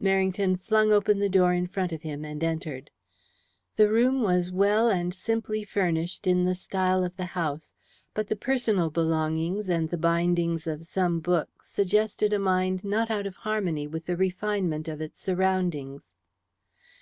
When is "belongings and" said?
8.88-9.90